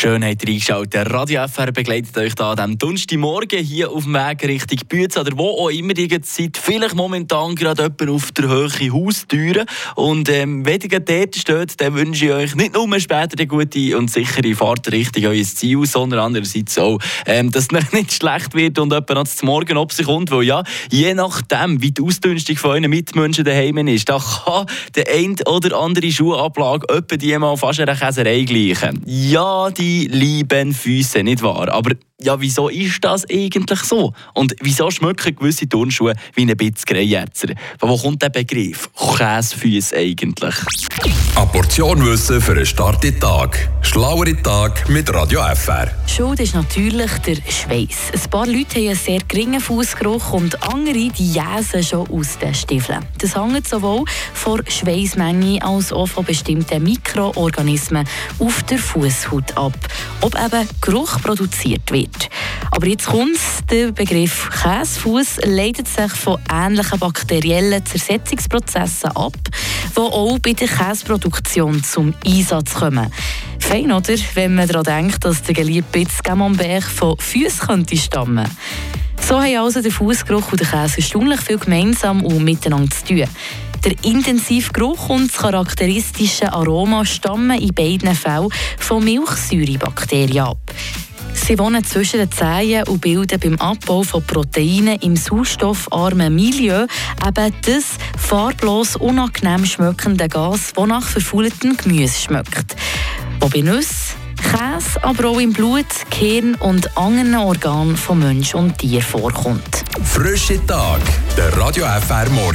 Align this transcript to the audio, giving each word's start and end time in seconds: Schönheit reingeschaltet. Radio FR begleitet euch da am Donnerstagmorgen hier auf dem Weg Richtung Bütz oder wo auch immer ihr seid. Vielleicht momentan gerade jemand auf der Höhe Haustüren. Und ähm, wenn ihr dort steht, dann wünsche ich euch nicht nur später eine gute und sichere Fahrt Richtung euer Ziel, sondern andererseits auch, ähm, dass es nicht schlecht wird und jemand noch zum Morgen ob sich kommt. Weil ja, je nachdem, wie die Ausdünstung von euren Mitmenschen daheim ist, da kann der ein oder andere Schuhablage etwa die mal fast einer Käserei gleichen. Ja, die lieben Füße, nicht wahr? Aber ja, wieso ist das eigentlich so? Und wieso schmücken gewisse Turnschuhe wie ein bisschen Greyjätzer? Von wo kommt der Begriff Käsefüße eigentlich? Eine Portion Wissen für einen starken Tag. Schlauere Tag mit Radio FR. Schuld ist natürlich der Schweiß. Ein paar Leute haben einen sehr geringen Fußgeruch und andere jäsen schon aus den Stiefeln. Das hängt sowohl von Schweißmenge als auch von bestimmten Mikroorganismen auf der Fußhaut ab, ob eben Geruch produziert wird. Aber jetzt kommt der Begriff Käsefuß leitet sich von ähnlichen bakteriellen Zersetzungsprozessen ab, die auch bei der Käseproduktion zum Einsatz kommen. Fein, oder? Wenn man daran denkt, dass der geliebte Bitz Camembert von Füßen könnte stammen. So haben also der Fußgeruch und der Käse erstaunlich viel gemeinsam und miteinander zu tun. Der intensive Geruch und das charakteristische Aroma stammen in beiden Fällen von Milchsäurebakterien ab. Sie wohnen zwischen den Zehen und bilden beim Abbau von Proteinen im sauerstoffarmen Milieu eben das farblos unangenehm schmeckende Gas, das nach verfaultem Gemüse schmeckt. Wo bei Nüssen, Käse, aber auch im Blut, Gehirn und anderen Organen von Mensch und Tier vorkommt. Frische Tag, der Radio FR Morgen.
Schönheit 0.00 0.48
reingeschaltet. 0.48 1.12
Radio 1.12 1.46
FR 1.46 1.72
begleitet 1.72 2.16
euch 2.16 2.34
da 2.34 2.54
am 2.54 2.78
Donnerstagmorgen 2.78 3.62
hier 3.62 3.90
auf 3.90 4.04
dem 4.04 4.14
Weg 4.14 4.42
Richtung 4.44 4.78
Bütz 4.88 5.18
oder 5.18 5.36
wo 5.36 5.50
auch 5.50 5.68
immer 5.68 5.94
ihr 5.94 6.20
seid. 6.22 6.56
Vielleicht 6.56 6.94
momentan 6.94 7.54
gerade 7.54 7.82
jemand 7.82 8.08
auf 8.08 8.32
der 8.32 8.48
Höhe 8.48 8.92
Haustüren. 8.94 9.66
Und 9.96 10.30
ähm, 10.30 10.64
wenn 10.64 10.80
ihr 10.80 11.00
dort 11.00 11.36
steht, 11.36 11.78
dann 11.82 11.94
wünsche 11.96 12.24
ich 12.24 12.32
euch 12.32 12.54
nicht 12.54 12.72
nur 12.72 12.98
später 12.98 13.36
eine 13.36 13.46
gute 13.46 13.98
und 13.98 14.10
sichere 14.10 14.54
Fahrt 14.54 14.90
Richtung 14.90 15.26
euer 15.26 15.44
Ziel, 15.44 15.84
sondern 15.84 16.20
andererseits 16.20 16.78
auch, 16.78 16.98
ähm, 17.26 17.50
dass 17.50 17.68
es 17.70 17.92
nicht 17.92 18.14
schlecht 18.14 18.54
wird 18.54 18.78
und 18.78 18.94
jemand 18.94 19.10
noch 19.10 19.28
zum 19.28 19.48
Morgen 19.48 19.76
ob 19.76 19.92
sich 19.92 20.06
kommt. 20.06 20.30
Weil 20.30 20.44
ja, 20.44 20.62
je 20.90 21.12
nachdem, 21.12 21.82
wie 21.82 21.90
die 21.90 22.00
Ausdünstung 22.00 22.56
von 22.56 22.70
euren 22.70 22.88
Mitmenschen 22.88 23.44
daheim 23.44 23.86
ist, 23.88 24.08
da 24.08 24.18
kann 24.18 24.64
der 24.94 25.08
ein 25.14 25.36
oder 25.44 25.78
andere 25.78 26.10
Schuhablage 26.10 26.86
etwa 26.88 27.16
die 27.18 27.36
mal 27.36 27.58
fast 27.58 27.80
einer 27.80 27.94
Käserei 27.94 28.44
gleichen. 28.44 29.02
Ja, 29.04 29.68
die 29.70 29.89
lieben 30.08 30.72
Füße, 30.72 31.22
nicht 31.22 31.42
wahr? 31.42 31.68
Aber 31.70 31.92
ja, 32.20 32.40
wieso 32.40 32.68
ist 32.68 33.04
das 33.04 33.28
eigentlich 33.30 33.80
so? 33.80 34.12
Und 34.34 34.54
wieso 34.60 34.90
schmücken 34.90 35.34
gewisse 35.34 35.68
Turnschuhe 35.68 36.14
wie 36.34 36.42
ein 36.42 36.56
bisschen 36.56 36.84
Greyjätzer? 36.86 37.48
Von 37.78 37.88
wo 37.88 37.96
kommt 37.96 38.22
der 38.22 38.30
Begriff 38.30 38.90
Käsefüße 38.94 39.96
eigentlich? 39.96 40.54
Eine 41.36 41.46
Portion 41.46 42.04
Wissen 42.04 42.40
für 42.40 42.52
einen 42.52 42.66
starken 42.66 43.18
Tag. 43.18 43.68
Schlauere 43.82 44.36
Tag 44.42 44.88
mit 44.88 45.12
Radio 45.12 45.40
FR. 45.54 45.90
Schuld 46.06 46.40
ist 46.40 46.54
natürlich 46.54 47.10
der 47.26 47.36
Schweiß. 47.36 48.12
Ein 48.12 48.30
paar 48.30 48.46
Leute 48.46 48.76
haben 48.76 48.88
einen 48.88 48.96
sehr 48.96 49.20
geringen 49.26 49.60
Fußgeruch 49.60 50.32
und 50.32 50.62
andere 50.62 51.10
jäsen 51.14 51.82
schon 51.82 52.08
aus 52.10 52.36
den 52.38 52.54
Stiefeln. 52.54 53.04
Das 53.18 53.36
hängt 53.36 53.66
sowohl 53.66 54.04
von 54.34 54.62
Schweißmenge 54.66 55.62
als 55.62 55.92
auch 55.92 56.06
von 56.06 56.24
bestimmten 56.24 56.82
Mikroorganismen 56.82 58.06
auf 58.38 58.62
der 58.64 58.78
Fußhaut 58.78 59.56
ab, 59.56 59.74
ob 60.20 60.34
eben 60.34 60.68
Geruch 60.80 61.20
produziert 61.22 61.90
wird. 61.90 62.28
Aber 62.70 62.86
jetzt 62.86 63.06
kommt 63.06 63.38
der 63.70 63.92
Begriff 63.92 64.48
Käsefuß 64.62 65.40
leitet 65.44 65.88
sich 65.88 66.12
von 66.12 66.38
ähnlichen 66.52 66.98
bakteriellen 66.98 67.84
Zersetzungsprozessen 67.84 69.10
ab, 69.16 69.34
die 69.96 70.00
auch 70.00 70.38
bei 70.38 70.52
der 70.52 70.68
Käseproduktion 70.68 71.82
zum 71.82 72.14
Einsatz 72.24 72.74
kommen. 72.74 73.12
Fein, 73.58 73.92
oder? 73.92 74.14
Wenn 74.34 74.54
man 74.54 74.68
daran 74.68 74.84
denkt, 74.84 75.24
dass 75.24 75.42
der 75.42 75.54
geliebte 75.54 75.98
Bitz 75.98 76.22
Camembert 76.22 76.84
von 76.84 77.18
Füßen 77.18 77.66
könnte 77.66 77.96
stammen. 77.96 78.48
So 79.20 79.40
haben 79.40 79.56
also 79.58 79.80
der 79.80 79.92
Fußgeruch 79.92 80.50
und 80.50 80.60
der 80.60 80.66
Käse 80.66 80.96
erstaunlich 80.96 81.40
viel 81.40 81.58
gemeinsam 81.58 82.24
und 82.24 82.42
miteinander 82.42 82.90
zu 82.90 83.04
tun. 83.04 83.28
Der 83.84 83.92
intensive 84.04 84.72
Geruch 84.72 85.08
und 85.08 85.30
das 85.30 85.40
charakteristische 85.40 86.52
Aroma 86.52 87.04
stammen 87.04 87.60
in 87.60 87.72
beiden 87.72 88.14
Fällen 88.14 88.48
von 88.78 89.04
Milchsäurebakterien 89.04 90.44
ab. 90.44 90.58
Sie 91.50 91.58
wohnen 91.58 91.82
zwischen 91.82 92.20
den 92.20 92.30
Zehen 92.30 92.84
und 92.84 93.00
bilden 93.00 93.40
beim 93.40 93.56
Abbau 93.56 94.04
von 94.04 94.22
Proteinen 94.22 95.00
im 95.00 95.16
sauerstoffarmen 95.16 96.32
Milieu 96.32 96.86
eben 97.26 97.54
das 97.66 97.84
farblos 98.16 98.94
unangenehm 98.94 99.66
schmeckende 99.66 100.28
Gas, 100.28 100.72
das 100.76 100.86
nach 100.86 101.08
verfaultem 101.08 101.76
Gemüse 101.76 102.20
schmeckt. 102.20 102.76
Wo 103.40 103.48
bei 103.48 103.62
Nüssen, 103.62 104.14
Käse, 104.36 105.02
aber 105.02 105.30
auch 105.30 105.40
im 105.40 105.52
Blut, 105.52 105.86
Gehirn 106.10 106.54
und 106.54 106.96
anderen 106.96 107.34
Organen 107.34 107.96
von 107.96 108.20
Mensch 108.20 108.54
und 108.54 108.78
Tier 108.78 109.02
vorkommt. 109.02 109.82
Frische 110.04 110.64
Tag, 110.66 111.00
der 111.36 111.58
Radio 111.58 111.84
FR 111.84 112.30
Morgen. 112.30 112.46